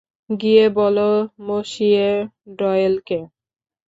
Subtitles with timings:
[0.33, 1.09] গিয়ে বলো
[1.47, 2.07] মসিয়ে
[2.57, 3.19] ডয়েলকে!